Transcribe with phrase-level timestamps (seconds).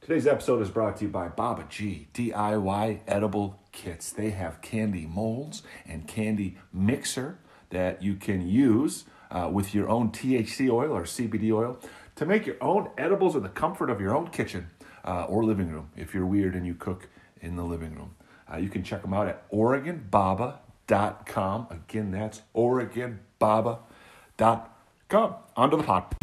[0.00, 4.10] Today's episode is brought to you by Baba G DIY Edible Kits.
[4.10, 7.36] They have candy molds and candy mixer
[7.68, 11.78] that you can use uh, with your own THC oil or CBD oil
[12.16, 14.70] to make your own edibles in the comfort of your own kitchen
[15.04, 17.10] uh, or living room if you're weird and you cook
[17.42, 18.14] in the living room.
[18.50, 21.66] Uh, you can check them out at OregonBaba.com.
[21.70, 25.34] Again, that's OregonBaba.com.
[25.56, 26.21] Onto the pot.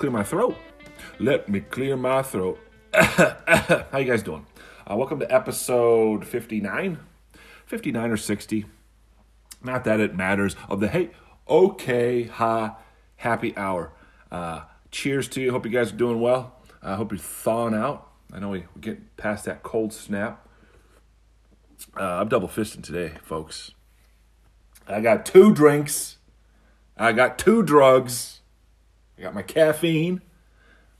[0.00, 0.56] Clear my throat.
[1.18, 2.58] Let me clear my throat.
[2.94, 4.46] How you guys doing?
[4.90, 6.98] Uh, welcome to episode 59.
[7.66, 8.64] 59 or 60.
[9.62, 10.56] Not that it matters.
[10.70, 11.10] Of the hey,
[11.46, 12.78] okay, ha,
[13.16, 13.92] happy hour.
[14.32, 15.50] Uh, cheers to you.
[15.50, 16.54] Hope you guys are doing well.
[16.82, 18.10] I hope you're thawing out.
[18.32, 20.48] I know we, we're getting past that cold snap.
[21.94, 23.72] Uh, I'm double fisting today, folks.
[24.88, 26.16] I got two drinks.
[26.96, 28.39] I got two drugs.
[29.20, 30.22] I got my caffeine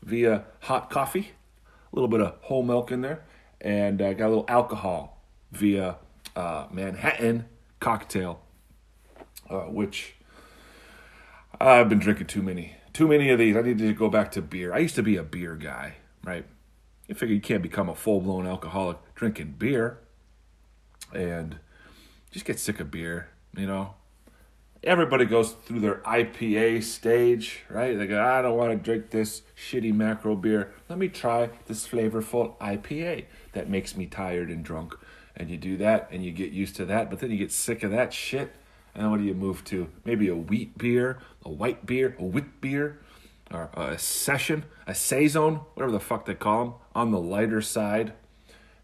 [0.03, 1.31] via hot coffee,
[1.91, 3.25] a little bit of whole milk in there,
[3.63, 5.97] and I got a little alcohol via
[6.37, 7.47] uh, Manhattan
[7.81, 8.43] cocktail,
[9.49, 10.17] uh, which
[11.59, 13.57] I've been drinking too many, too many of these.
[13.57, 14.75] I need to go back to beer.
[14.75, 16.45] I used to be a beer guy, right?
[17.09, 19.99] You figure you can't become a full blown alcoholic drinking beer,
[21.15, 21.59] and
[22.31, 23.95] just get sick of beer, you know
[24.83, 27.97] everybody goes through their IPA stage, right?
[27.97, 30.73] They go, I don't want to drink this shitty macro beer.
[30.89, 34.95] Let me try this flavorful IPA that makes me tired and drunk.
[35.37, 37.83] And you do that and you get used to that, but then you get sick
[37.83, 38.55] of that shit.
[38.95, 39.89] And then what do you move to?
[40.05, 43.01] Maybe a wheat beer, a white beer, a wit beer,
[43.51, 48.15] or a session, a saison, whatever the fuck they call them, on the lighter side.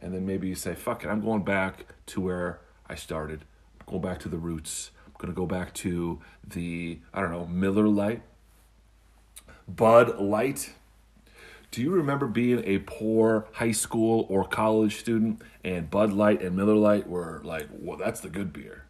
[0.01, 3.45] And then maybe you say, fuck it, I'm going back to where I started.
[3.87, 7.89] Go back to the roots going to go back to the, I don't know, Miller
[7.89, 8.23] Lite,
[9.69, 10.73] Bud Light.
[11.71, 16.57] Do you remember being a poor high school or college student and Bud Light and
[16.57, 18.85] Miller Lite were like, well, that's the good beer?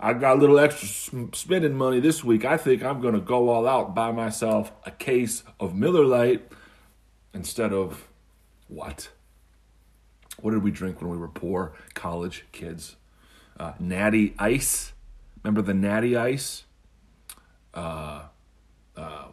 [0.00, 0.88] I got a little extra
[1.32, 2.44] spending money this week.
[2.44, 6.42] I think I'm going to go all out, buy myself a case of Miller Lite
[7.32, 8.08] instead of
[8.66, 9.10] what?
[10.40, 12.96] What did we drink when we were poor college kids?
[13.60, 14.92] Uh, natty ice
[15.42, 16.64] Remember the Natty Ice?
[17.74, 18.24] Uh,
[18.96, 19.26] uh,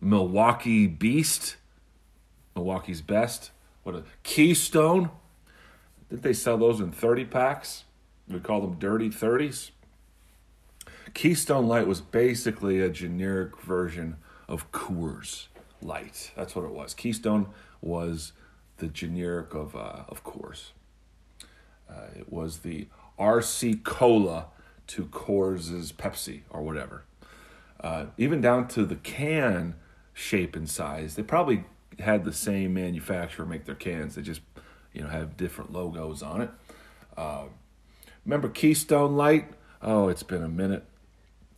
[0.00, 1.56] Milwaukee Beast,
[2.54, 3.50] Milwaukee's Best.
[3.82, 5.10] What a Keystone.
[6.10, 7.84] Didn't they sell those in 30 packs?
[8.28, 9.70] We call them dirty 30s.
[11.12, 14.16] Keystone Light was basically a generic version
[14.48, 15.46] of Coors
[15.80, 16.32] Light.
[16.36, 16.94] That's what it was.
[16.94, 17.48] Keystone
[17.80, 18.32] was
[18.78, 20.70] the generic of uh, of Coors.
[21.88, 22.88] Uh, it was the
[23.18, 24.46] RC Cola
[24.88, 27.04] to Coors's Pepsi or whatever.
[27.80, 29.74] Uh, even down to the can
[30.12, 31.64] shape and size, they probably
[31.98, 34.14] had the same manufacturer make their cans.
[34.14, 34.40] They just,
[34.92, 36.50] you know, have different logos on it.
[37.16, 37.44] Uh,
[38.24, 39.50] remember Keystone Light?
[39.82, 40.84] Oh, it's been a minute.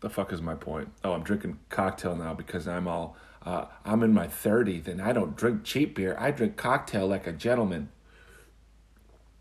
[0.00, 0.88] The fuck is my point?
[1.04, 3.16] Oh, I'm drinking cocktail now because I'm all.
[3.44, 6.16] Uh, I'm in my 30s and I don't drink cheap beer.
[6.18, 7.90] I drink cocktail like a gentleman.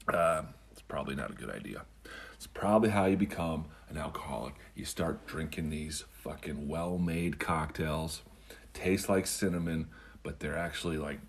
[0.08, 1.86] Uh, it's probably not a good idea.
[2.36, 4.56] It's probably how you become an alcoholic.
[4.76, 8.22] You start drinking these fucking well made cocktails,
[8.74, 9.88] taste like cinnamon,
[10.24, 11.20] but they're actually like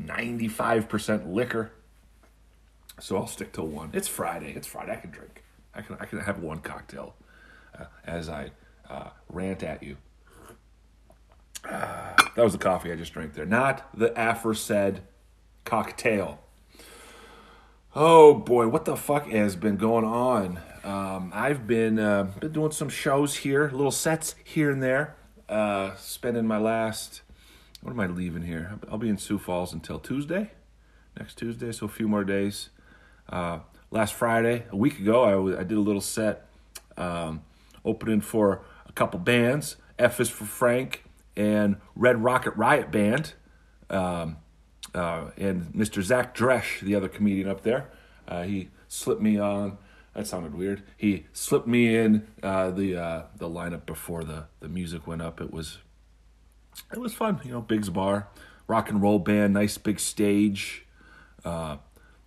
[0.00, 1.72] 95% liquor.
[3.00, 3.90] So I'll stick to one.
[3.92, 4.52] It's Friday.
[4.54, 4.92] It's Friday.
[4.92, 5.42] I can drink.
[5.74, 7.14] I can I can have one cocktail
[7.78, 8.50] uh, as I
[8.88, 9.96] uh, rant at you.
[11.64, 15.00] Uh, that was the coffee I just drank there, not the aforesaid
[15.64, 16.40] cocktail.
[17.94, 20.60] Oh boy, what the fuck has been going on?
[20.84, 25.16] Um, I've been uh, been doing some shows here, little sets here and there.
[25.48, 27.22] Uh, spending my last,
[27.82, 28.78] what am I leaving here?
[28.90, 30.50] I'll be in Sioux Falls until Tuesday,
[31.18, 32.70] next Tuesday, so a few more days.
[33.28, 36.48] Uh, last Friday, a week ago, I, w- I did a little set
[36.96, 37.42] um,
[37.84, 39.76] opening for a couple bands.
[39.98, 41.04] F is for Frank
[41.36, 43.34] and Red Rocket Riot Band.
[43.88, 44.38] Um,
[44.94, 46.02] uh, and Mr.
[46.02, 47.88] Zach Dresch, the other comedian up there,
[48.26, 49.78] uh, he slipped me on.
[50.14, 50.82] That sounded weird.
[50.96, 55.40] He slipped me in uh, the uh, the lineup before the, the music went up.
[55.40, 55.78] It was
[56.92, 57.60] it was fun, you know.
[57.60, 58.28] Big's bar,
[58.66, 60.84] rock and roll band, nice big stage,
[61.44, 61.78] uh,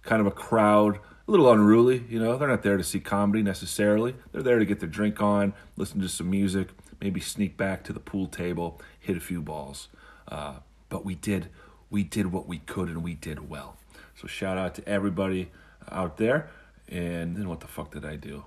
[0.04, 2.04] kind of a crowd a little unruly.
[2.10, 4.16] You know, they're not there to see comedy necessarily.
[4.32, 6.70] They're there to get their drink on, listen to some music,
[7.02, 9.90] maybe sneak back to the pool table, hit a few balls.
[10.28, 10.56] Uh,
[10.90, 11.50] but we did,
[11.90, 13.78] we did what we could, and we did well.
[14.16, 15.52] So shout out to everybody
[15.92, 16.50] out there.
[16.88, 18.46] And then what the fuck did I do?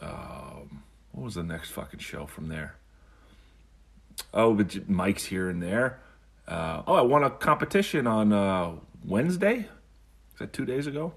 [0.00, 0.82] Um,
[1.12, 2.76] what was the next fucking show from there?
[4.32, 6.00] Oh, but Mike's here and there.
[6.46, 8.72] Uh, oh, I won a competition on uh,
[9.04, 9.58] Wednesday.
[9.58, 11.12] Is that two days ago?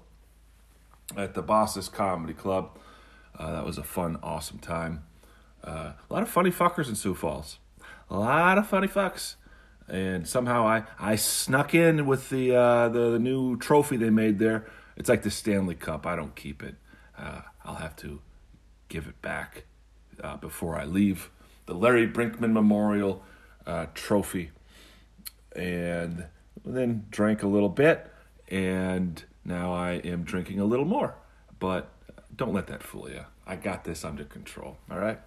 [1.16, 2.78] At the Bosses Comedy Club.
[3.38, 5.04] Uh, that was a fun, awesome time.
[5.64, 7.58] Uh, a lot of funny fuckers in Sioux Falls.
[8.10, 9.36] A lot of funny fucks.
[9.88, 14.38] And somehow I, I snuck in with the, uh, the, the new trophy they made
[14.38, 14.66] there.
[14.96, 16.06] It's like the Stanley Cup.
[16.06, 16.76] I don't keep it.
[17.18, 18.20] Uh, I'll have to
[18.88, 19.64] give it back
[20.40, 21.30] before I leave.
[21.66, 23.22] The Larry Brinkman Memorial
[23.94, 24.50] Trophy
[25.54, 26.26] and
[26.64, 28.10] then drank a little bit,
[28.48, 31.14] and now I am drinking a little more.
[31.58, 31.90] But
[32.34, 33.24] don't let that fool you.
[33.46, 35.20] I got this under control, all right?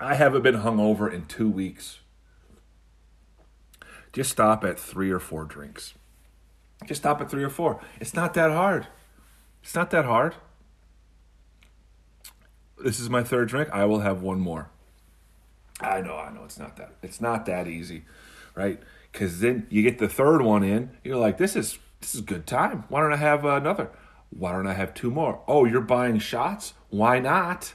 [0.00, 2.00] I haven't been hungover in two weeks.
[4.12, 5.94] Just stop at three or four drinks.
[6.84, 7.80] Just stop at three or four.
[8.00, 8.86] It's not that hard.
[9.62, 10.34] It's not that hard.
[12.82, 13.70] This is my third drink.
[13.72, 14.68] I will have one more.
[15.80, 16.44] I know, I know.
[16.44, 16.92] It's not that.
[17.02, 18.04] It's not that easy,
[18.54, 18.80] right?
[19.16, 20.90] because then you get the third one in.
[21.02, 22.84] You're like, this is this is good time.
[22.90, 23.90] Why don't I have another?
[24.28, 25.42] Why don't I have two more?
[25.48, 26.74] Oh, you're buying shots?
[26.90, 27.72] Why not?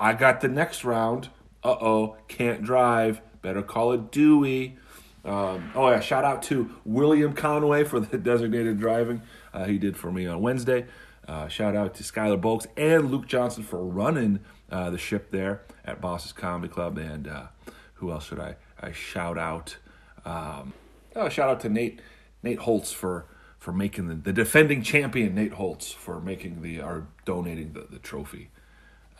[0.00, 1.28] I got the next round.
[1.62, 3.20] Uh oh, can't drive.
[3.42, 4.76] Better call it Dewey.
[5.24, 9.22] Um, oh yeah, shout out to William Conway for the designated driving
[9.54, 10.86] uh, he did for me on Wednesday.
[11.26, 14.40] Uh, shout out to Skylar Bolks and Luke Johnson for running
[14.70, 16.98] uh, the ship there at Boss's Comedy Club.
[16.98, 17.46] And uh,
[17.94, 19.76] who else should I, I shout out?
[20.24, 20.72] Um,
[21.14, 22.00] oh, shout out to Nate
[22.42, 23.26] Nate Holtz for
[23.58, 27.98] for making the, the defending champion Nate Holtz for making the or donating the the
[27.98, 28.50] trophy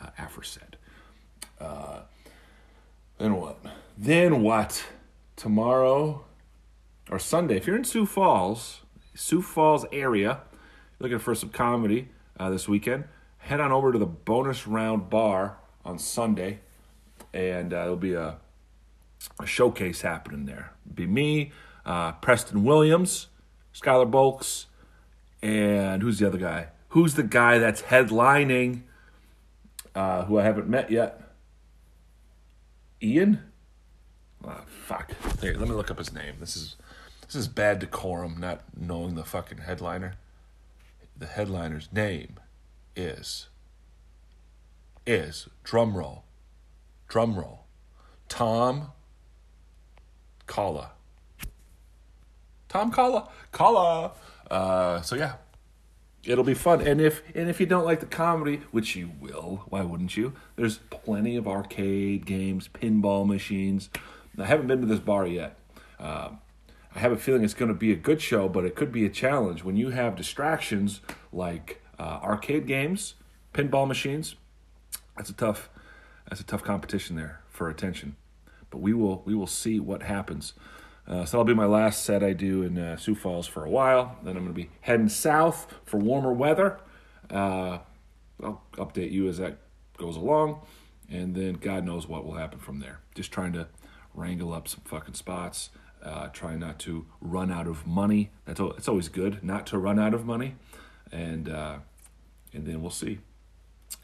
[0.01, 0.75] uh, aforesaid.
[1.59, 2.01] Uh,
[3.17, 3.65] then what?
[3.97, 4.83] Then what?
[5.35, 6.25] Tomorrow
[7.09, 8.81] or Sunday, if you're in Sioux Falls,
[9.13, 10.41] Sioux Falls area,
[10.99, 12.09] looking for some comedy
[12.39, 13.05] uh, this weekend,
[13.39, 16.59] head on over to the bonus round bar on Sunday,
[17.33, 18.37] and uh, there'll be a
[19.39, 20.73] a showcase happening there.
[20.85, 21.51] It'd be me,
[21.85, 23.27] uh, Preston Williams,
[23.73, 24.65] Skylar Bolks,
[25.41, 26.67] and who's the other guy?
[26.89, 28.83] Who's the guy that's headlining?
[29.95, 31.21] Uh, who I haven't met yet?
[33.01, 33.43] Ian.
[34.45, 35.11] Oh, fuck.
[35.41, 36.35] Here, let me look up his name.
[36.39, 36.75] This is
[37.25, 40.15] this is bad decorum, not knowing the fucking headliner.
[41.17, 42.35] The headliner's name
[42.95, 43.47] is
[45.05, 46.23] is drum roll,
[47.07, 47.65] drum roll,
[48.29, 48.91] Tom
[50.47, 50.91] Kalla.
[52.67, 53.29] Tom Kalla.
[53.51, 54.11] Kalla.
[54.49, 55.35] Uh, so yeah,
[56.25, 56.81] it'll be fun.
[56.81, 60.33] And if and if you don't like the comedy, which you will, why wouldn't you?
[60.55, 63.89] There's plenty of arcade games, pinball machines.
[64.37, 65.57] I haven't been to this bar yet.
[65.99, 66.31] Uh,
[66.95, 69.05] I have a feeling it's going to be a good show, but it could be
[69.05, 71.01] a challenge when you have distractions
[71.31, 73.15] like uh, arcade games,
[73.53, 74.35] pinball machines.
[75.17, 75.69] That's a tough.
[76.29, 78.15] That's a tough competition there for attention
[78.73, 80.53] but we will we will see what happens.
[81.07, 83.69] Uh, so that'll be my last set I do in uh, Sioux Falls for a
[83.69, 84.17] while.
[84.23, 86.79] Then I'm going to be heading south for warmer weather.
[87.29, 87.79] Uh,
[88.41, 89.59] I'll update you as that
[89.97, 90.61] goes along,
[91.07, 93.01] and then God knows what will happen from there.
[93.13, 93.67] Just trying to
[94.13, 95.69] wrangle up some fucking spots.
[96.01, 98.29] Uh, trying not to run out of money.
[98.43, 100.55] That's it's always good not to run out of money,
[101.13, 101.77] and uh,
[102.51, 103.19] and then we'll see.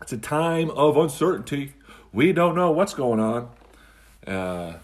[0.01, 1.73] It's a time of uncertainty.
[2.13, 3.49] We don't know what's going on.
[4.25, 4.77] Uh,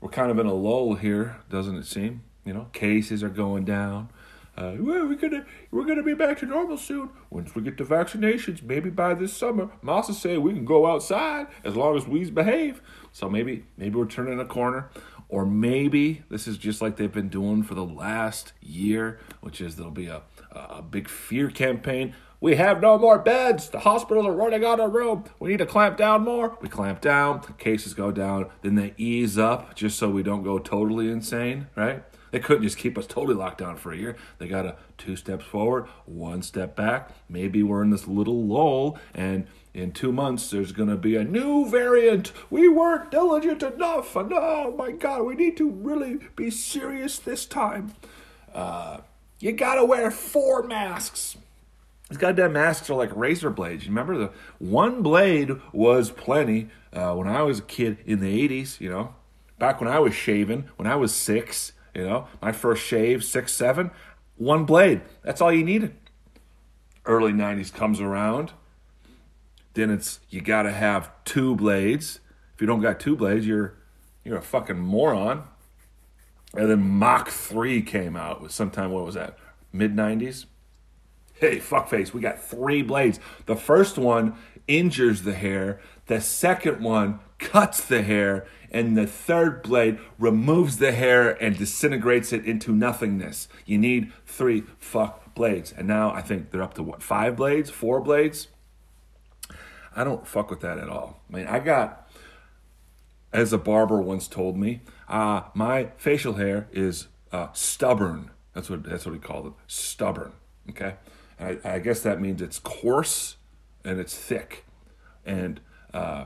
[0.00, 2.22] we're kind of in a lull here, doesn't it seem?
[2.44, 4.08] You know, cases are going down.
[4.56, 7.10] Uh, well, we're gonna we're gonna be back to normal soon.
[7.30, 11.48] Once we get the vaccinations, maybe by this summer, Massa say we can go outside
[11.64, 12.80] as long as we behave.
[13.10, 14.90] So maybe maybe we're turning a corner,
[15.28, 19.74] or maybe this is just like they've been doing for the last year, which is
[19.74, 22.14] there'll be a a big fear campaign.
[22.40, 23.70] We have no more beds.
[23.70, 25.24] The hospitals are running out of room.
[25.40, 26.58] We need to clamp down more.
[26.60, 30.58] We clamp down, cases go down, then they ease up just so we don't go
[30.58, 32.04] totally insane, right?
[32.34, 34.16] They couldn't just keep us totally locked down for a year.
[34.38, 37.10] They got to two steps forward, one step back.
[37.28, 41.22] Maybe we're in this little lull, and in two months there's going to be a
[41.22, 42.32] new variant.
[42.50, 47.46] We weren't diligent enough, and oh my God, we need to really be serious this
[47.46, 47.94] time.
[48.52, 49.02] Uh,
[49.38, 51.36] you got to wear four masks.
[52.08, 53.84] These goddamn masks are like razor blades.
[53.84, 58.48] You remember the one blade was plenty uh, when I was a kid in the
[58.48, 59.14] 80s, you know,
[59.60, 63.52] back when I was shaving, when I was six, you know, my first shave, six,
[63.52, 63.90] seven,
[64.36, 65.02] one blade.
[65.22, 65.94] That's all you needed.
[67.06, 68.52] early 90s comes around,
[69.74, 72.20] then it's you got to have two blades.
[72.54, 73.74] If you don't got two blades, you're
[74.24, 75.44] you're a fucking moron.
[76.54, 79.38] And then Mach 3 came out sometime what was that?
[79.72, 80.46] Mid 90s.
[81.34, 83.18] Hey, fuckface, we got three blades.
[83.46, 84.36] The first one
[84.68, 90.90] injures the hair, the second one cuts the hair, and the third blade removes the
[90.90, 93.46] hair and disintegrates it into nothingness.
[93.64, 95.72] You need three fuck blades.
[95.72, 97.70] And now I think they're up to what, five blades?
[97.70, 98.48] Four blades?
[99.94, 101.22] I don't fuck with that at all.
[101.30, 102.10] I mean, I got,
[103.32, 108.32] as a barber once told me, uh, my facial hair is uh, stubborn.
[108.54, 109.52] That's what that's what he called it.
[109.68, 110.32] Stubborn.
[110.70, 110.96] Okay.
[111.38, 113.36] I, I, guess that means it's coarse
[113.84, 114.64] and it's thick.
[115.24, 115.60] And
[115.92, 116.24] uh,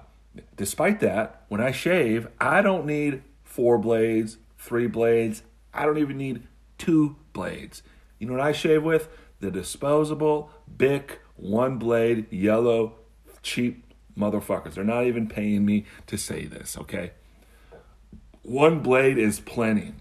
[0.57, 5.42] despite that, when I shave, I don't need four blades, three blades.
[5.73, 6.42] I don't even need
[6.76, 7.83] two blades.
[8.18, 9.09] You know what I shave with?
[9.40, 12.95] The disposable Bic one blade yellow
[13.42, 13.85] cheap
[14.18, 14.75] motherfuckers.
[14.75, 17.12] They're not even paying me to say this, okay?
[18.42, 19.95] One blade is plenty.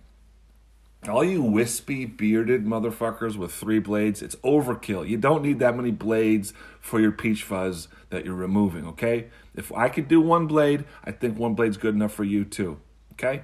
[1.08, 5.08] All you wispy, bearded motherfuckers with three blades, it's overkill.
[5.08, 9.28] You don't need that many blades for your peach fuzz that you're removing, okay?
[9.56, 12.80] If I could do one blade, I think one blade's good enough for you too,
[13.14, 13.44] okay?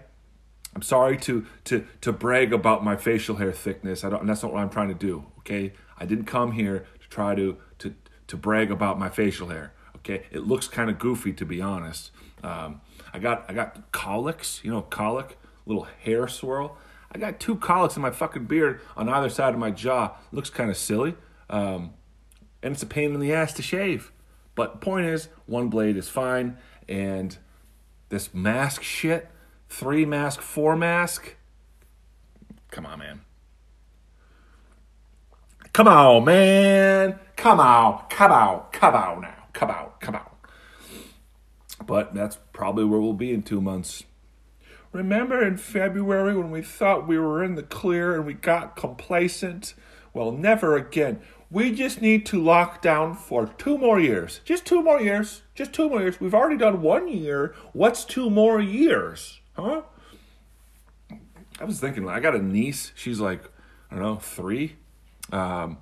[0.75, 4.03] I'm sorry to to to brag about my facial hair thickness.
[4.03, 4.25] I don't.
[4.25, 5.25] That's not what I'm trying to do.
[5.39, 7.93] Okay, I didn't come here to try to to
[8.27, 9.73] to brag about my facial hair.
[9.97, 12.11] Okay, it looks kind of goofy to be honest.
[12.43, 12.81] Um,
[13.13, 16.77] I got I got colics, you know, colic, little hair swirl.
[17.13, 20.15] I got two colics in my fucking beard on either side of my jaw.
[20.31, 21.15] Looks kind of silly,
[21.49, 21.93] um,
[22.63, 24.11] and it's a pain in the ass to shave.
[24.55, 27.37] But point is, one blade is fine, and
[28.09, 29.29] this mask shit,
[29.69, 31.35] three mask, four mask.
[32.71, 33.21] Come on, man.
[35.71, 37.19] Come on, man.
[37.35, 39.43] Come on, come on, come on now.
[39.53, 40.37] Come out, come out.
[41.85, 44.03] But that's probably where we'll be in two months.
[44.93, 49.73] Remember in February when we thought we were in the clear and we got complacent?
[50.13, 51.19] Well, never again.
[51.49, 54.39] We just need to lock down for two more years.
[54.45, 55.41] Just two more years.
[55.55, 56.19] Just two more years.
[56.19, 57.55] We've already done one year.
[57.73, 59.39] What's two more years?
[59.55, 59.81] Huh?
[61.59, 62.91] I was thinking, I got a niece.
[62.95, 63.43] She's like,
[63.89, 64.75] I don't know, three?
[65.31, 65.77] Um,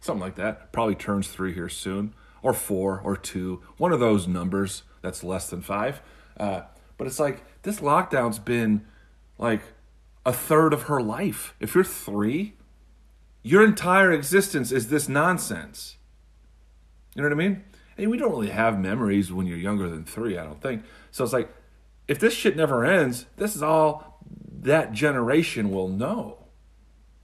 [0.00, 0.70] something like that.
[0.72, 5.48] Probably turns three here soon or four or two, one of those numbers that's less
[5.50, 6.00] than five.
[6.38, 6.62] Uh,
[6.96, 8.86] but it's like this lockdown's been
[9.38, 9.62] like
[10.24, 11.54] a third of her life.
[11.60, 12.54] If you're three,
[13.42, 15.96] your entire existence is this nonsense.
[17.14, 17.64] You know what I mean?
[17.96, 20.84] And we don't really have memories when you're younger than three, I don't think.
[21.10, 21.52] So it's like,
[22.08, 24.20] if this shit never ends, this is all
[24.62, 26.46] that generation will know.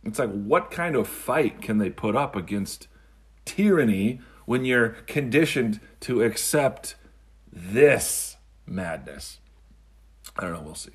[0.05, 2.89] It's like, what kind of fight can they put up against
[3.45, 6.95] tyranny when you're conditioned to accept
[7.53, 9.41] this madness.
[10.39, 10.93] I don't know, we'll see.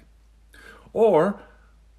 [0.93, 1.41] Or,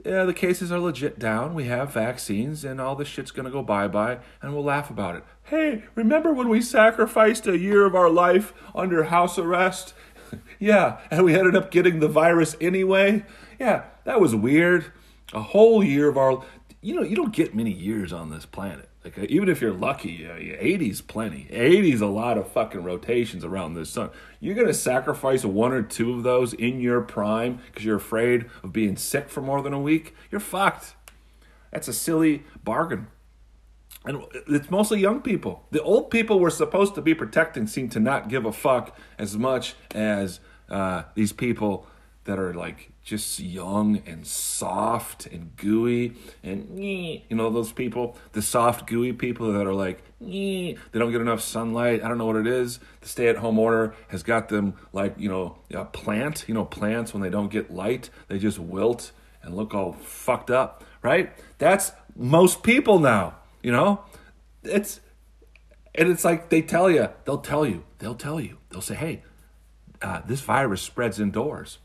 [0.05, 1.55] yeah, the cases are legit down.
[1.55, 5.17] We have vaccines, and all this shit's gonna go bye bye, and we'll laugh about
[5.17, 5.25] it.
[5.45, 9.95] Hey, remember when we sacrificed a year of our life under house arrest?
[10.59, 13.25] yeah, and we ended up getting the virus anyway?
[13.59, 14.87] Yeah, that was weird.
[15.33, 16.45] A whole year of our.
[16.81, 18.89] You know, you don't get many years on this planet.
[19.05, 21.49] Like uh, even if you're lucky, uh, 80's plenty.
[21.51, 24.11] 80's a lot of fucking rotations around the sun.
[24.41, 28.73] You're gonna sacrifice one or two of those in your prime because you're afraid of
[28.73, 30.15] being sick for more than a week.
[30.31, 30.95] You're fucked.
[31.73, 33.09] That's a silly bargain.
[34.05, 35.67] And it's mostly young people.
[35.71, 39.37] The old people we're supposed to be protecting seem to not give a fuck as
[39.37, 41.87] much as uh, these people
[42.25, 48.43] that are like just young and soft and gooey and you know those people the
[48.43, 52.37] soft gooey people that are like they don't get enough sunlight i don't know what
[52.37, 52.79] it is.
[53.01, 56.65] The stay at home order has got them like you know a plant you know
[56.65, 59.11] plants when they don't get light they just wilt
[59.43, 61.33] and look all fucked up right?
[61.59, 64.05] That's most people now you know?
[64.63, 65.01] It's
[65.95, 69.23] and it's like they tell you they'll tell you they'll tell you they'll say hey
[70.01, 71.79] uh, this virus spreads indoors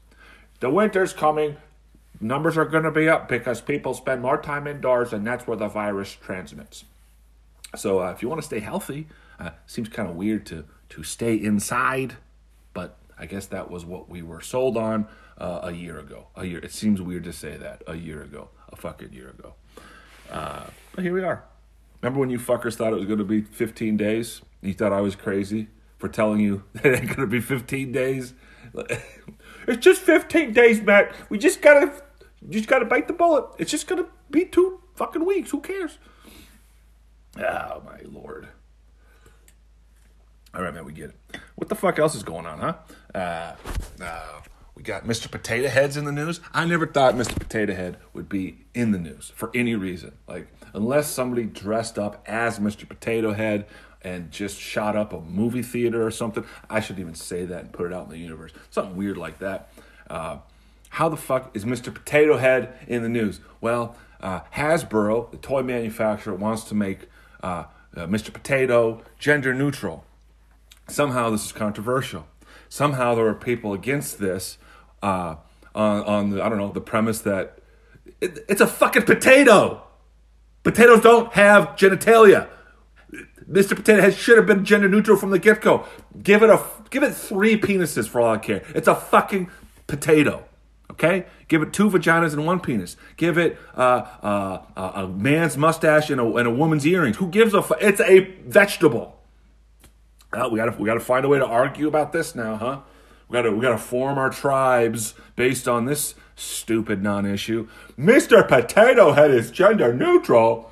[0.60, 1.58] the winter's coming.
[2.20, 5.58] Numbers are going to be up because people spend more time indoors, and that's where
[5.58, 6.86] the virus transmits.
[7.76, 9.08] So, uh, if you want to stay healthy,
[9.40, 12.16] uh, seems kind of weird to to stay inside,
[12.74, 16.28] but I guess that was what we were sold on uh, a year ago.
[16.36, 16.60] A year.
[16.60, 19.54] It seems weird to say that a year ago, a fucking year ago.
[20.32, 21.44] Uh, but here we are.
[22.02, 24.42] Remember when you fuckers thought it was going to be 15 days?
[24.62, 27.92] You thought I was crazy for telling you that it ain't going to be 15
[27.92, 28.34] days.
[29.68, 31.14] It's just 15 days, Matt.
[31.30, 31.92] We just gotta,
[32.50, 33.46] just gotta bite the bullet.
[33.58, 35.52] It's just gonna be two fucking weeks.
[35.52, 35.98] Who cares?
[37.38, 38.48] Oh my lord.
[40.54, 41.40] All right, man, we get it.
[41.56, 42.74] What the fuck else is going on, huh?
[43.14, 43.56] Uh,
[44.02, 44.42] uh,
[44.74, 45.30] we got Mr.
[45.30, 46.40] Potato Head's in the news.
[46.54, 47.36] I never thought Mr.
[47.38, 50.14] Potato Head would be in the news for any reason.
[50.28, 52.88] Like, unless somebody dressed up as Mr.
[52.88, 53.66] Potato Head
[54.08, 56.46] and just shot up a movie theater or something.
[56.70, 58.54] I shouldn't even say that and put it out in the universe.
[58.70, 59.70] Something weird like that.
[60.10, 60.38] Uh,
[60.90, 61.94] how the fuck is Mr.
[61.94, 63.42] Potato Head in the news?
[63.60, 67.10] Well, uh, Hasbro, the toy manufacturer, wants to make
[67.44, 68.32] uh, uh Mr.
[68.32, 70.06] Potato gender neutral.
[70.88, 72.28] Somehow this is controversial.
[72.70, 74.58] Somehow there are people against this
[75.04, 75.36] uh,
[75.76, 77.60] on, on the, I don't know, the premise that
[78.22, 79.84] it, it's a fucking potato.
[80.64, 82.48] Potatoes don't have genitalia.
[83.50, 83.75] Mr.
[83.75, 85.86] Potato Head should have been gender neutral from the get go.
[86.22, 88.63] Give it a give it three penises for all I care.
[88.75, 89.50] It's a fucking
[89.88, 90.44] potato.
[90.92, 92.98] Okay, give it two vaginas and one penis.
[93.18, 97.18] Give it uh, uh, uh, a man's mustache and a, and a woman's earrings.
[97.18, 97.63] Who gives a?
[97.80, 99.16] It's a vegetable.
[100.34, 102.56] Uh, we got to we got to find a way to argue about this now,
[102.58, 102.80] huh?
[103.30, 107.68] We got to we got to form our tribes based on this stupid non-issue.
[107.98, 108.48] Mr.
[108.48, 110.72] Potato Head is gender neutral.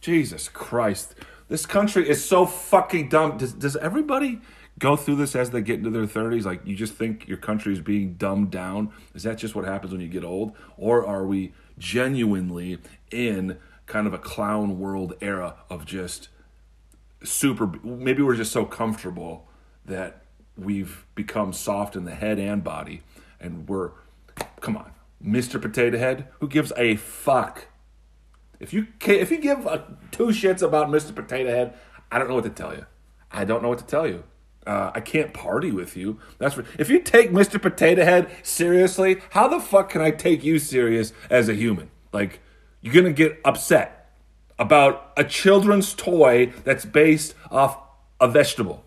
[0.00, 1.14] Jesus Christ.
[1.48, 3.38] This country is so fucking dumb.
[3.38, 4.40] Does, does everybody
[4.78, 6.44] go through this as they get into their 30s?
[6.44, 8.92] Like, you just think your country is being dumbed down?
[9.14, 10.52] Is that just what happens when you get old?
[10.76, 12.78] Or are we genuinely
[13.10, 16.28] in kind of a clown world era of just
[17.24, 17.66] super.
[17.82, 19.48] Maybe we're just so comfortable
[19.86, 20.22] that
[20.56, 23.02] we've become soft in the head and body,
[23.40, 23.92] and we're.
[24.60, 24.92] Come on.
[25.24, 25.60] Mr.
[25.60, 27.66] Potato Head, who gives a fuck
[28.60, 31.14] if you if you give a, two shits about Mr.
[31.14, 31.74] Potato Head,
[32.10, 32.86] I don't know what to tell you.
[33.30, 34.24] I don't know what to tell you.
[34.66, 36.18] Uh, I can't party with you.
[36.38, 37.60] That's for, if you take Mr.
[37.60, 41.90] Potato Head seriously, how the fuck can I take you serious as a human?
[42.12, 42.40] Like
[42.80, 44.12] you're gonna get upset
[44.58, 47.78] about a children's toy that's based off
[48.20, 48.84] a vegetable.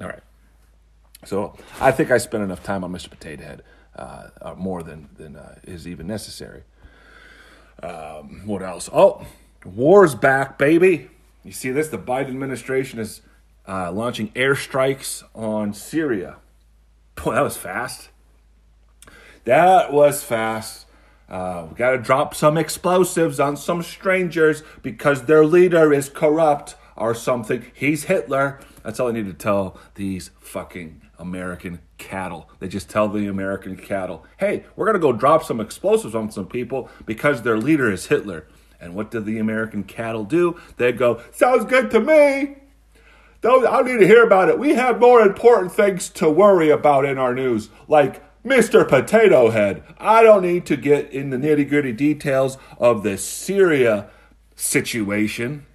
[0.00, 0.22] All right.
[1.24, 3.08] So I think I spent enough time on Mr.
[3.08, 3.62] Potato Head,
[3.94, 6.64] uh, uh, more than than uh, is even necessary.
[7.82, 8.88] Um, what else?
[8.92, 9.26] Oh,
[9.64, 11.10] war's back, baby.
[11.44, 11.88] You see this?
[11.88, 13.22] The Biden administration is
[13.66, 16.36] uh, launching airstrikes on Syria.
[17.16, 18.10] Boy, that was fast.
[19.44, 20.86] That was fast.
[21.28, 26.76] Uh, we got to drop some explosives on some strangers because their leader is corrupt
[26.96, 27.64] or something.
[27.72, 28.60] He's Hitler.
[28.84, 32.50] That's all I need to tell these fucking American cattle.
[32.58, 36.30] They just tell the American cattle, hey, we're going to go drop some explosives on
[36.30, 38.46] some people because their leader is Hitler.
[38.80, 40.60] And what do the American cattle do?
[40.76, 42.56] They go, sounds good to me.
[43.40, 44.58] Don't, I don't need to hear about it.
[44.58, 48.86] We have more important things to worry about in our news, like Mr.
[48.86, 49.84] Potato Head.
[49.98, 54.10] I don't need to get in the nitty gritty details of the Syria
[54.56, 55.66] situation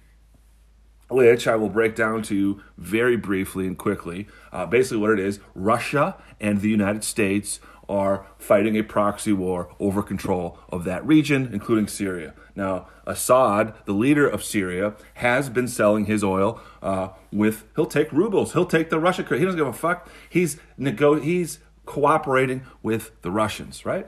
[1.10, 4.26] which I will break down to you very briefly and quickly.
[4.52, 9.74] Uh, basically, what it is Russia and the United States are fighting a proxy war
[9.80, 12.34] over control of that region, including Syria.
[12.54, 18.12] Now, Assad, the leader of Syria, has been selling his oil uh, with, he'll take
[18.12, 19.40] rubles, he'll take the Russia credit.
[19.40, 20.08] He doesn't give a fuck.
[20.28, 24.06] He's, nego- he's cooperating with the Russians, right?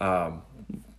[0.00, 0.42] Um,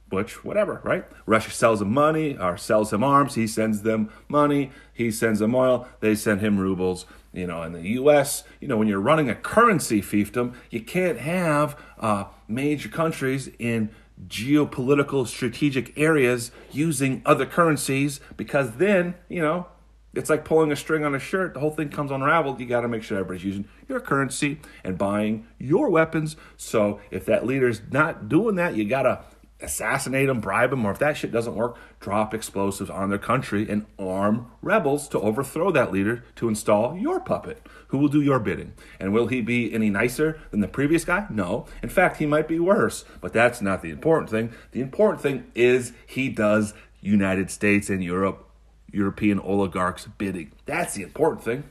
[0.09, 1.05] which whatever, right?
[1.25, 3.35] Russia sells him money or sells him arms.
[3.35, 4.71] He sends them money.
[4.93, 5.87] He sends them oil.
[5.99, 7.05] They send him rubles.
[7.33, 11.19] You know, in the U.S., you know, when you're running a currency fiefdom, you can't
[11.19, 13.91] have uh, major countries in
[14.27, 19.67] geopolitical strategic areas using other currencies because then, you know,
[20.13, 21.53] it's like pulling a string on a shirt.
[21.53, 22.59] The whole thing comes unraveled.
[22.59, 26.35] You got to make sure everybody's using your currency and buying your weapons.
[26.57, 29.23] So if that leader's not doing that, you got to
[29.61, 33.69] assassinate them, bribe them, or if that shit doesn't work, drop explosives on their country
[33.69, 38.39] and arm rebels to overthrow that leader to install your puppet who will do your
[38.39, 38.73] bidding.
[38.99, 41.27] And will he be any nicer than the previous guy?
[41.29, 41.65] No.
[41.83, 44.53] In fact, he might be worse, but that's not the important thing.
[44.71, 48.47] The important thing is he does United States and Europe,
[48.91, 50.51] European oligarchs bidding.
[50.65, 51.63] That's the important thing.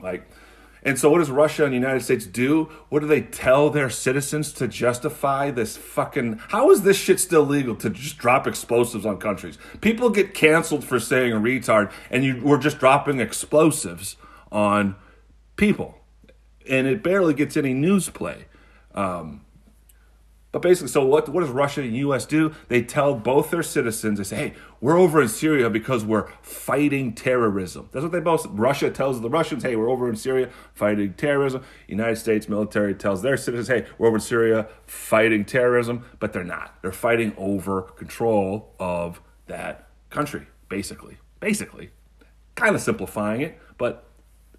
[0.00, 0.28] Like,
[0.82, 2.64] and so, what does Russia and the United States do?
[2.88, 6.40] What do they tell their citizens to justify this fucking?
[6.48, 9.58] How is this shit still legal to just drop explosives on countries?
[9.80, 14.16] People get canceled for saying a retard, and you we're just dropping explosives
[14.50, 14.96] on
[15.56, 15.98] people,
[16.68, 18.46] and it barely gets any news play.
[18.94, 19.44] Um,
[20.52, 22.26] but basically, so what, what does Russia and U.S.
[22.26, 22.52] do?
[22.68, 27.14] They tell both their citizens, they say, hey, we're over in Syria because we're fighting
[27.14, 27.88] terrorism.
[27.92, 31.62] That's what they both, Russia tells the Russians, hey, we're over in Syria fighting terrorism.
[31.86, 36.04] United States military tells their citizens, hey, we're over in Syria fighting terrorism.
[36.18, 36.76] But they're not.
[36.82, 41.18] They're fighting over control of that country, basically.
[41.38, 41.90] Basically.
[42.56, 44.04] Kind of simplifying it, but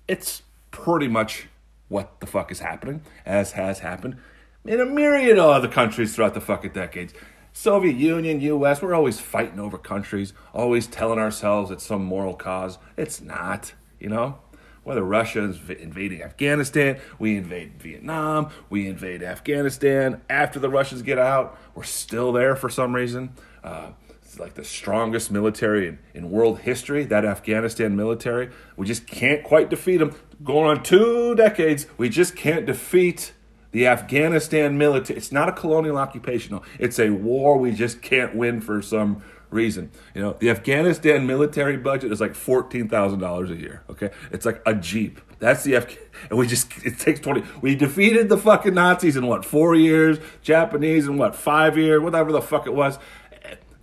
[0.08, 1.48] it's pretty much
[1.90, 4.18] what the fuck is happening, as has happened
[4.66, 7.14] in a myriad of other countries throughout the fucking decades.
[7.54, 12.78] Soviet Union, US, we're always fighting over countries, always telling ourselves it's some moral cause.
[12.96, 14.40] It's not, you know?
[14.84, 20.22] Whether Russia is invading Afghanistan, we invade Vietnam, we invade Afghanistan.
[20.28, 23.34] After the Russians get out, we're still there for some reason.
[23.64, 23.92] Uh,
[24.24, 28.50] it's like the strongest military in, in world history, that Afghanistan military.
[28.76, 30.16] We just can't quite defeat them.
[30.44, 33.34] Going on two decades, we just can't defeat
[33.72, 35.18] the Afghanistan military.
[35.18, 36.56] It's not a colonial occupation.
[36.56, 36.62] No.
[36.80, 39.92] It's a war we just can't win for some reason.
[40.16, 43.84] You know, the Afghanistan military budget is like fourteen thousand dollars a year.
[43.90, 45.22] Okay, it's like a jeep.
[45.40, 45.98] That's the F.
[46.30, 47.44] And we just it takes twenty.
[47.62, 50.20] We defeated the fucking Nazis in what four years?
[50.42, 52.02] Japanese in what five years?
[52.02, 52.98] Whatever the fuck it was.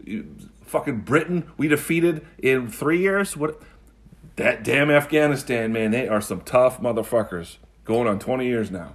[0.07, 0.22] Eh,
[0.62, 3.37] fucking Britain we defeated in three years.
[3.37, 3.62] What?
[4.37, 5.90] That damn Afghanistan man.
[5.90, 7.57] They are some tough motherfuckers.
[7.85, 8.94] Going on twenty years now.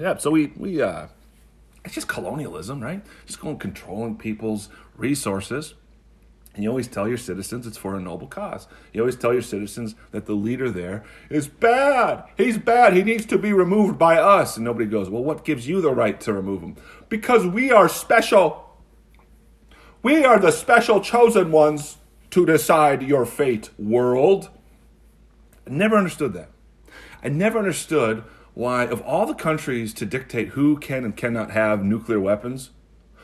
[0.00, 0.16] Yeah.
[0.16, 1.06] So we we uh
[1.84, 3.04] it's just colonialism, right?
[3.26, 5.74] Just going controlling people's resources.
[6.54, 8.66] And you always tell your citizens it's for a noble cause.
[8.92, 12.24] You always tell your citizens that the leader there is bad.
[12.38, 12.94] He's bad.
[12.94, 14.56] He needs to be removed by us.
[14.56, 16.76] And nobody goes, Well, what gives you the right to remove him?
[17.08, 18.64] Because we are special.
[20.02, 21.98] We are the special chosen ones
[22.30, 24.50] to decide your fate, world.
[25.66, 26.50] I never understood that.
[27.22, 28.24] I never understood
[28.56, 32.70] why, of all the countries to dictate who can and cannot have nuclear weapons,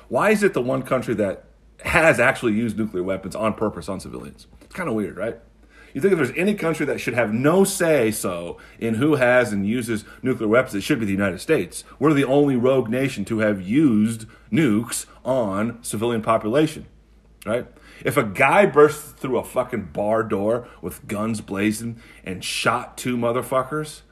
[0.09, 1.47] why is it the one country that
[1.87, 4.47] has actually used nuclear weapons on purpose on civilians?
[4.61, 5.39] It's kind of weird, right?
[5.95, 9.55] You think if there's any country that should have no say so in who has
[9.55, 11.83] and uses nuclear weapons, it should be the United States.
[11.99, 16.85] We're the only rogue nation to have used nukes on civilian population,
[17.47, 17.67] right?
[18.05, 23.17] If a guy bursts through a fucking bar door with guns blazing and shot two
[23.17, 24.03] motherfuckers,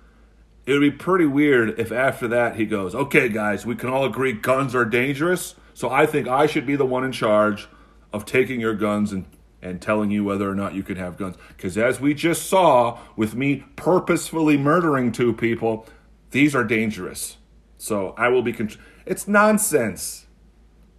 [0.70, 4.04] it would be pretty weird if after that he goes, okay, guys, we can all
[4.04, 5.56] agree guns are dangerous.
[5.74, 7.66] So I think I should be the one in charge
[8.12, 9.26] of taking your guns and,
[9.60, 11.34] and telling you whether or not you can have guns.
[11.48, 15.88] Because as we just saw with me purposefully murdering two people,
[16.30, 17.36] these are dangerous.
[17.76, 18.52] So I will be.
[18.52, 18.70] Con-
[19.06, 20.26] it's nonsense.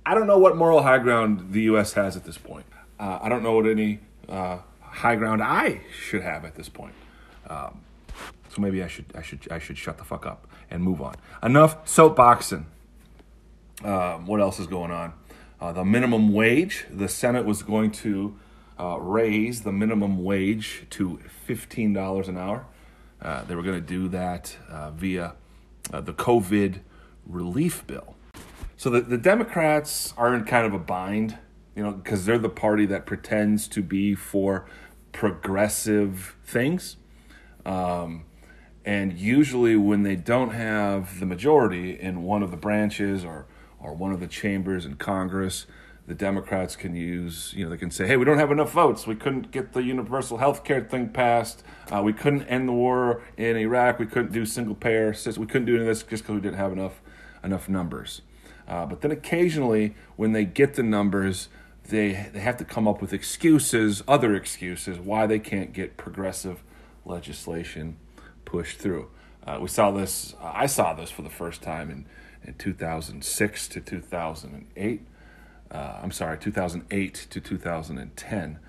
[0.06, 1.94] I don't know what moral high ground the U.S.
[1.94, 2.66] has at this point.
[3.00, 6.96] Uh, I don't know what any uh, high ground I should have at this point.
[7.48, 7.82] Um,
[8.54, 11.16] so maybe I should I should I should shut the fuck up and move on.
[11.42, 12.66] Enough soapboxing.
[13.84, 15.14] Um, what else is going on?
[15.60, 16.86] Uh, the minimum wage.
[16.92, 18.38] The Senate was going to
[18.80, 22.66] uh, raise the minimum wage to fifteen dollars an hour.
[23.22, 25.34] Uh, they were going to do that uh, via
[25.94, 26.80] uh, the COVID
[27.26, 28.16] relief bill.
[28.78, 31.38] So the, the Democrats are in kind of a bind,
[31.76, 34.66] you know, because they're the party that pretends to be for
[35.12, 36.98] progressive things.
[37.64, 38.26] Um,
[38.84, 43.46] and usually, when they don't have the majority in one of the branches or,
[43.80, 45.68] or one of the chambers in Congress,
[46.08, 49.06] the Democrats can use, you know, they can say, hey, we don't have enough votes.
[49.06, 51.64] We couldn't get the universal health care thing passed.
[51.92, 54.00] Uh, we couldn't end the war in Iraq.
[54.00, 55.14] We couldn't do single payer.
[55.38, 57.02] We couldn't do any of this just because we didn't have enough,
[57.44, 58.24] enough numbers.
[58.68, 61.50] Uh, but then occasionally, when they get the numbers,
[61.90, 66.64] they, they have to come up with excuses, other excuses, why they can't get progressive
[67.06, 67.98] legislation
[68.52, 69.08] pushed through.
[69.48, 72.06] Uh, we saw this, uh, I saw this for the first time in,
[72.44, 75.02] in 2006 to 2008.
[75.72, 78.60] Uh, I'm sorry, 2008 to 2010,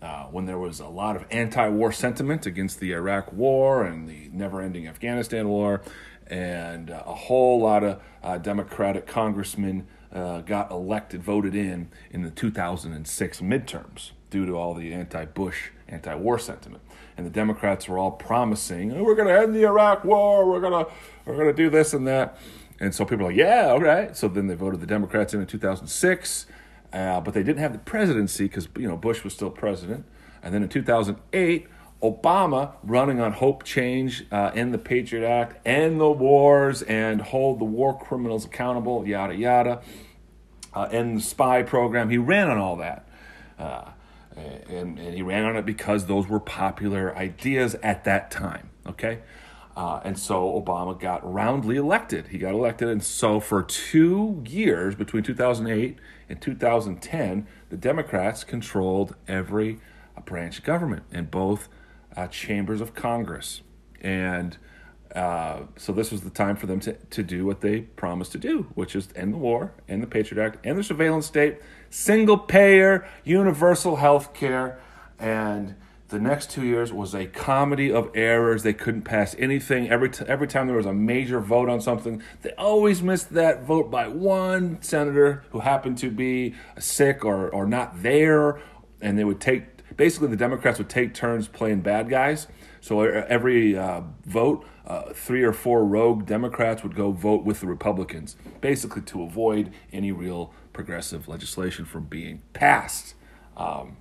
[0.00, 4.08] uh, when there was a lot of anti war sentiment against the Iraq war and
[4.08, 5.82] the never ending Afghanistan war,
[6.28, 12.30] and uh, a whole lot of uh, Democratic congressmen got elected, voted in in the
[12.30, 16.82] 2006 midterms due to all the anti Bush, anti war sentiment
[17.16, 20.48] and the Democrats were all promising, oh, "We're going to end the Iraq War.
[20.48, 20.86] We're going
[21.24, 22.36] we're to do this and that."
[22.80, 25.40] And so people are like, "Yeah, all right." So then they voted the Democrats in
[25.40, 26.46] in 2006,
[26.92, 30.04] uh, but they didn't have the presidency because you know Bush was still president.
[30.42, 31.68] And then in 2008,
[32.02, 37.60] Obama running on hope, change, uh, end the Patriot Act, end the wars, and hold
[37.60, 39.82] the war criminals accountable, yada yada,
[40.74, 42.10] uh, end the spy program.
[42.10, 43.08] He ran on all that.
[43.56, 43.91] Uh,
[44.36, 48.70] and, and he ran on it because those were popular ideas at that time.
[48.86, 49.20] Okay.
[49.74, 52.28] Uh, and so Obama got roundly elected.
[52.28, 52.88] He got elected.
[52.88, 59.80] And so for two years, between 2008 and 2010, the Democrats controlled every
[60.24, 61.68] branch of government in both
[62.16, 63.62] uh, chambers of Congress.
[64.00, 64.58] And
[65.14, 68.38] uh, so this was the time for them to, to do what they promised to
[68.38, 71.58] do, which is end the war, end the Patriot Act, end the surveillance state,
[71.90, 74.80] single payer, universal health care,
[75.18, 75.74] and
[76.08, 78.62] the next two years was a comedy of errors.
[78.62, 79.88] They couldn't pass anything.
[79.90, 83.64] Every t- every time there was a major vote on something, they always missed that
[83.64, 88.60] vote by one senator who happened to be sick or or not there,
[89.00, 89.64] and they would take.
[89.96, 92.46] Basically, the Democrats would take turns playing bad guys.
[92.80, 97.66] So every uh, vote, uh, three or four rogue Democrats would go vote with the
[97.66, 103.14] Republicans, basically to avoid any real progressive legislation from being passed.
[103.56, 103.98] Um,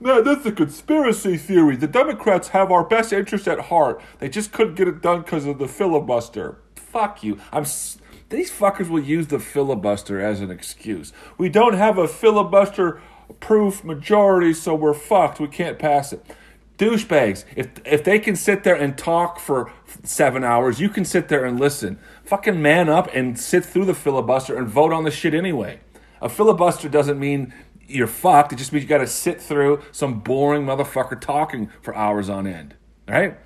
[0.00, 1.76] that's a conspiracy theory.
[1.76, 4.00] The Democrats have our best interest at heart.
[4.18, 6.58] They just couldn't get it done because of the filibuster.
[6.74, 7.38] Fuck you.
[7.52, 7.62] I'm.
[7.62, 7.98] S-
[8.28, 11.12] these fuckers will use the filibuster as an excuse.
[11.38, 13.00] We don't have a filibuster
[13.38, 15.38] proof majority, so we're fucked.
[15.38, 16.24] We can't pass it.
[16.78, 17.44] Douchebags.
[17.54, 21.44] If if they can sit there and talk for seven hours, you can sit there
[21.44, 21.98] and listen.
[22.24, 25.80] Fucking man up and sit through the filibuster and vote on the shit anyway.
[26.20, 27.54] A filibuster doesn't mean
[27.88, 28.52] you're fucked.
[28.52, 32.46] It just means you got to sit through some boring motherfucker talking for hours on
[32.46, 32.74] end,
[33.08, 33.38] right?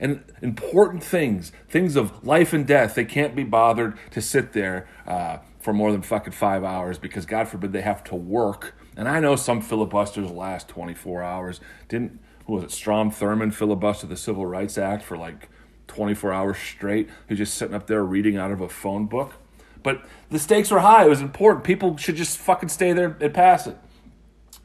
[0.00, 4.88] And important things, things of life and death, they can't be bothered to sit there
[5.06, 8.74] uh, for more than fucking five hours because God forbid they have to work.
[8.96, 11.60] And I know some filibusters last 24 hours.
[11.88, 12.70] Didn't who was it?
[12.70, 15.48] Strom Thurmond filibustered the Civil Rights Act for like
[15.88, 17.08] 24 hours straight.
[17.28, 19.34] He's just sitting up there reading out of a phone book.
[19.82, 21.04] But the stakes were high.
[21.04, 21.64] It was important.
[21.64, 23.76] People should just fucking stay there and pass it.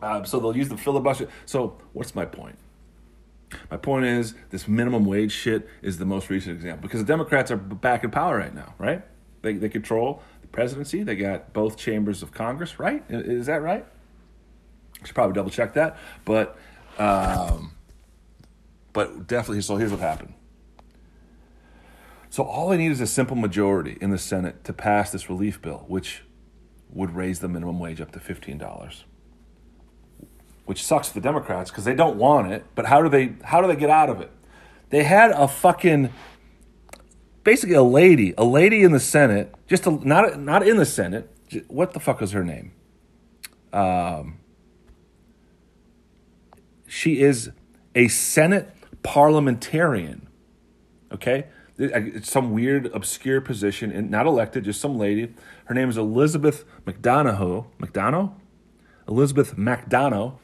[0.02, 1.28] Uh, so they'll use the filibuster.
[1.46, 2.58] So what's my point?
[3.70, 7.52] My point is this minimum wage shit is the most recent example because the Democrats
[7.52, 9.04] are back in power right now, right?
[9.42, 11.04] They, they control the presidency.
[11.04, 13.04] They got both chambers of Congress, right?
[13.10, 13.86] Is that right?
[15.02, 15.98] I should probably double check that.
[16.26, 16.58] But,
[17.00, 17.72] um,
[18.94, 19.62] but definitely.
[19.62, 20.34] So here's what happened.
[22.30, 25.62] So all they need is a simple majority in the Senate to pass this relief
[25.62, 26.22] bill, which
[26.92, 29.04] would raise the minimum wage up to $15.
[30.66, 33.62] Which sucks for the Democrats because they don't want it, but how do they how
[33.62, 34.32] do they get out of it?
[34.90, 36.12] They had a fucking
[37.44, 41.32] basically a lady, a lady in the Senate, just a, not not in the Senate.
[41.68, 42.74] What the fuck is her name?
[43.74, 44.39] Um,
[46.90, 47.52] she is
[47.96, 48.74] a Senate
[49.04, 50.28] parliamentarian.
[51.14, 51.46] Okay,
[51.78, 55.34] it's some weird, obscure position, and not elected, just some lady.
[55.66, 57.68] Her name is Elizabeth MacDonough.
[57.80, 58.34] MacDonough?
[59.08, 60.38] Elizabeth MacDonough.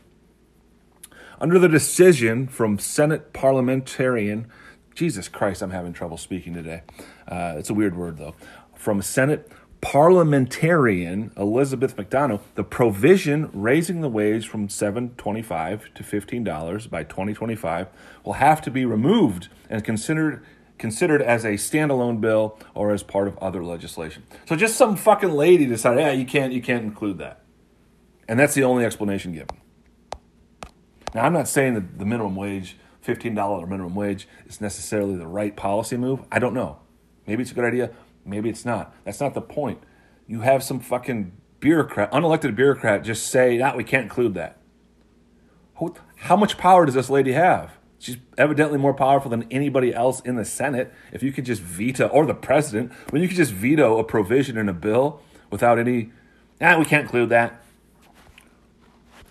[1.40, 4.48] Under the decision from Senate parliamentarian,
[4.94, 6.84] Jesus Christ, I'm having trouble speaking today.
[7.28, 8.36] Uh, it's a weird word, though.
[8.76, 9.52] From Senate
[9.86, 17.88] parliamentarian Elizabeth MacDonough, the provision raising the wage from $7.25 to $15 by 2025
[18.24, 20.44] will have to be removed and considered
[20.80, 24.24] considered as a standalone bill or as part of other legislation.
[24.46, 27.44] So just some fucking lady decided, yeah, you can't you can't include that.
[28.28, 29.56] And that's the only explanation given.
[31.14, 35.56] Now I'm not saying that the minimum wage, $15 minimum wage, is necessarily the right
[35.56, 36.22] policy move.
[36.32, 36.80] I don't know.
[37.28, 37.92] Maybe it's a good idea,
[38.26, 38.94] maybe it's not.
[39.04, 39.80] That's not the point.
[40.28, 44.58] You have some fucking bureaucrat, unelected bureaucrat just say, "Ah, we can't include that."
[46.18, 47.74] How much power does this lady have?
[48.00, 50.94] She's evidently more powerful than anybody else in the Senate.
[51.12, 54.58] If you could just veto, or the president, when you could just veto a provision
[54.58, 56.12] in a bill without any,
[56.62, 57.64] ah, we can't include that.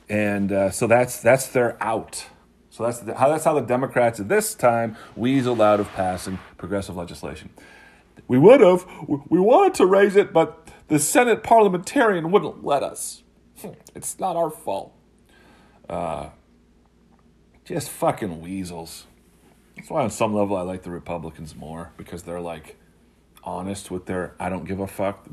[0.09, 2.27] And uh, so that's that's their out.
[2.71, 6.39] So that's the, how that's how the Democrats at this time weaseled out of passing
[6.59, 7.51] progressive legislation.
[8.27, 13.23] We would have, we wanted to raise it, but the Senate parliamentarian wouldn't let us.
[13.95, 14.95] It's not our fault.
[15.89, 16.31] Uh,
[17.65, 19.07] just fucking weasels.
[19.77, 22.77] That's why, on some level, I like the Republicans more because they're like
[23.43, 25.27] honest with their I don't give a fuck.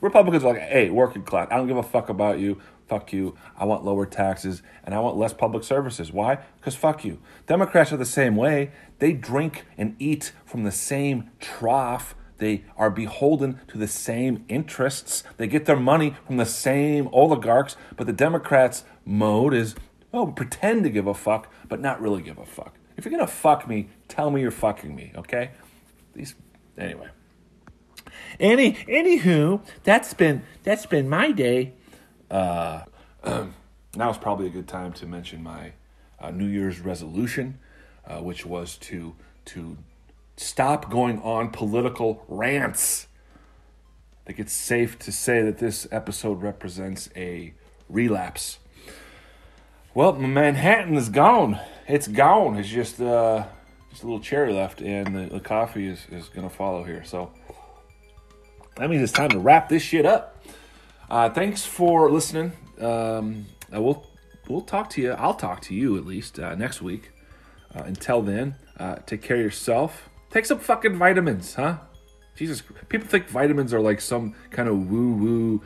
[0.00, 2.60] Republicans are like, hey, working class, I don't give a fuck about you.
[2.86, 3.36] Fuck you.
[3.56, 6.12] I want lower taxes and I want less public services.
[6.12, 6.38] Why?
[6.60, 7.18] Because fuck you.
[7.46, 8.70] Democrats are the same way.
[9.00, 12.14] They drink and eat from the same trough.
[12.38, 15.24] They are beholden to the same interests.
[15.36, 17.76] They get their money from the same oligarchs.
[17.96, 19.74] But the Democrats' mode is
[20.12, 22.74] oh, pretend to give a fuck, but not really give a fuck.
[22.96, 25.50] If you're gonna fuck me, tell me you're fucking me, okay?
[26.14, 26.34] These
[26.78, 27.08] anyway.
[28.40, 31.74] Any anywho, that's been that's been my day.
[32.30, 32.82] Uh,
[33.94, 35.72] now is probably a good time to mention my
[36.18, 37.58] uh, New Year's resolution,
[38.06, 39.14] uh, which was to
[39.46, 39.76] to
[40.36, 43.06] stop going on political rants.
[44.24, 47.54] I think it's safe to say that this episode represents a
[47.88, 48.58] relapse
[49.96, 51.58] well, Manhattan is gone.
[51.88, 52.58] It's gone.
[52.58, 53.46] It's just uh,
[53.88, 57.02] just a little cherry left, and the, the coffee is, is going to follow here.
[57.02, 57.32] So
[58.74, 60.44] that means it's time to wrap this shit up.
[61.08, 62.52] Uh, thanks for listening.
[62.78, 64.06] Um, I will
[64.48, 65.12] we'll talk to you.
[65.12, 67.10] I'll talk to you at least uh, next week.
[67.74, 70.10] Uh, until then, uh, take care of yourself.
[70.36, 71.78] Take some fucking vitamins, huh?
[72.34, 75.62] Jesus, people think vitamins are like some kind of woo woo.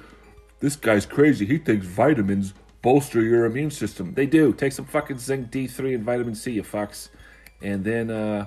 [0.60, 1.44] This guy's crazy.
[1.44, 4.14] He thinks vitamins bolster your immune system.
[4.14, 4.52] They do.
[4.52, 7.08] Take some fucking zinc D3 and vitamin C, you fucks.
[7.60, 8.46] And then uh,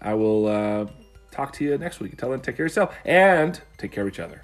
[0.00, 0.86] I will uh,
[1.32, 2.12] talk to you next week.
[2.12, 4.42] Until then, take care of yourself and take care of each other.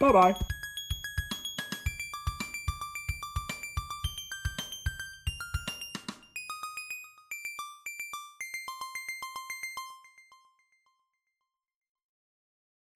[0.00, 0.34] Bye bye.